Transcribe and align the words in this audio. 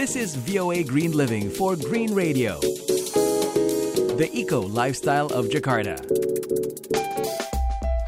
This 0.00 0.16
is 0.16 0.32
VOA 0.32 0.80
Green 0.80 1.12
Living 1.12 1.52
for 1.52 1.76
Green 1.76 2.16
Radio, 2.16 2.56
the 4.16 4.32
eco 4.32 4.64
lifestyle 4.64 5.28
of 5.36 5.52
Jakarta. 5.52 6.00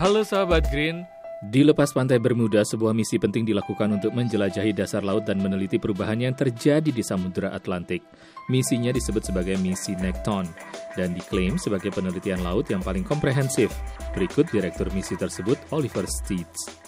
Halo 0.01 0.25
sahabat 0.25 0.73
Green, 0.73 1.05
di 1.53 1.61
lepas 1.61 1.93
pantai 1.93 2.17
Bermuda, 2.17 2.65
sebuah 2.65 2.97
misi 2.97 3.21
penting 3.21 3.45
dilakukan 3.45 4.01
untuk 4.01 4.17
menjelajahi 4.17 4.73
dasar 4.73 5.05
laut 5.05 5.29
dan 5.29 5.45
meneliti 5.45 5.77
perubahan 5.77 6.17
yang 6.17 6.33
terjadi 6.33 6.88
di 6.88 7.04
Samudra 7.04 7.53
Atlantik. 7.53 8.01
Misinya 8.49 8.88
disebut 8.88 9.29
sebagai 9.29 9.61
misi 9.61 9.93
Nekton 9.93 10.49
dan 10.97 11.13
diklaim 11.13 11.61
sebagai 11.61 11.93
penelitian 11.93 12.40
laut 12.40 12.72
yang 12.72 12.81
paling 12.81 13.04
komprehensif. 13.04 13.69
Berikut 14.17 14.49
Direktur 14.49 14.88
misi 14.97 15.13
tersebut, 15.13 15.61
Oliver 15.69 16.09
Steeds. 16.09 16.81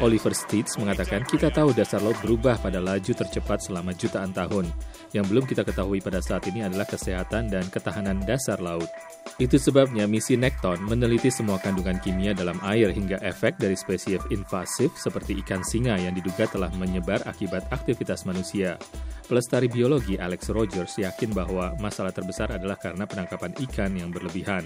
Oliver 0.00 0.32
Steeds 0.32 0.80
mengatakan 0.80 1.20
kita 1.28 1.52
tahu 1.52 1.76
dasar 1.76 2.00
laut 2.00 2.16
berubah 2.24 2.56
pada 2.64 2.80
laju 2.80 3.12
tercepat 3.12 3.60
selama 3.60 3.92
jutaan 3.92 4.32
tahun. 4.32 4.72
Yang 5.12 5.24
belum 5.28 5.44
kita 5.44 5.68
ketahui 5.68 6.00
pada 6.00 6.24
saat 6.24 6.48
ini 6.48 6.64
adalah 6.64 6.88
kesehatan 6.88 7.52
dan 7.52 7.68
ketahanan 7.68 8.24
dasar 8.24 8.56
laut. 8.56 8.88
Itu 9.36 9.60
sebabnya 9.60 10.08
misi 10.08 10.40
Nekton 10.40 10.80
meneliti 10.88 11.28
semua 11.28 11.60
kandungan 11.60 12.00
kimia 12.00 12.32
dalam 12.32 12.56
air 12.64 12.88
hingga 12.88 13.20
efek 13.20 13.60
dari 13.60 13.76
spesies 13.76 14.24
invasif 14.32 14.96
seperti 14.96 15.36
ikan 15.44 15.60
singa 15.60 16.00
yang 16.00 16.16
diduga 16.16 16.48
telah 16.48 16.72
menyebar 16.80 17.20
akibat 17.28 17.68
aktivitas 17.68 18.24
manusia. 18.24 18.80
Pelestari 19.28 19.68
biologi 19.68 20.16
Alex 20.16 20.48
Rogers 20.48 20.96
yakin 20.96 21.36
bahwa 21.36 21.76
masalah 21.76 22.16
terbesar 22.16 22.48
adalah 22.48 22.80
karena 22.80 23.04
penangkapan 23.04 23.52
ikan 23.68 23.92
yang 23.92 24.08
berlebihan. 24.08 24.64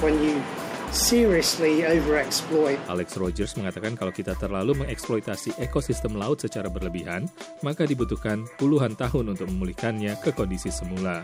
when 0.00 0.16
you 0.24 0.40
seriously 0.88 1.84
overexploit 1.84 2.80
Alex 2.88 3.20
Rogers 3.20 3.52
mengatakan 3.60 3.92
kalau 4.00 4.08
kita 4.08 4.32
terlalu 4.40 4.80
mengeksploitasi 4.80 5.60
ekosistem 5.60 6.16
laut 6.16 6.40
secara 6.40 6.72
berlebihan, 6.72 7.28
maka 7.60 7.84
dibutuhkan 7.84 8.48
puluhan 8.56 8.96
tahun 8.96 9.36
untuk 9.36 9.52
memulihkannya 9.52 10.16
ke 10.24 10.32
kondisi 10.32 10.72
semula. 10.72 11.20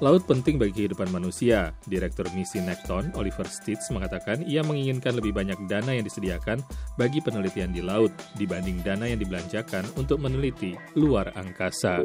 Laut 0.00 0.24
penting 0.24 0.56
bagi 0.56 0.72
kehidupan 0.72 1.12
manusia. 1.12 1.76
Direktur 1.84 2.24
misi 2.32 2.56
Nekton, 2.56 3.12
Oliver 3.20 3.44
Stitz, 3.44 3.92
mengatakan 3.92 4.40
ia 4.48 4.64
menginginkan 4.64 5.12
lebih 5.12 5.36
banyak 5.36 5.60
dana 5.68 5.92
yang 5.92 6.08
disediakan 6.08 6.64
bagi 6.96 7.20
penelitian 7.20 7.68
di 7.68 7.84
laut 7.84 8.08
dibanding 8.40 8.80
dana 8.80 9.04
yang 9.04 9.20
dibelanjakan 9.20 9.84
untuk 10.00 10.24
meneliti 10.24 10.72
luar 10.96 11.28
angkasa. 11.36 12.00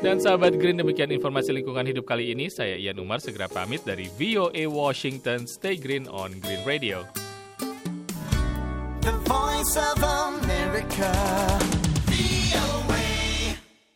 Dan 0.00 0.18
sahabat 0.18 0.56
Green, 0.56 0.80
demikian 0.80 1.12
informasi 1.12 1.52
lingkungan 1.52 1.84
hidup 1.84 2.08
kali 2.08 2.32
ini. 2.32 2.48
Saya 2.48 2.80
Ian 2.80 3.04
Umar 3.04 3.20
segera 3.20 3.52
pamit 3.52 3.84
dari 3.84 4.08
VOA 4.16 4.64
Washington. 4.64 5.44
Stay 5.44 5.76
green 5.76 6.08
on 6.08 6.40
Green 6.40 6.64
Radio. 6.64 7.04
The 9.04 9.12
voice 9.28 9.76
of 9.76 10.00
America. 10.00 11.12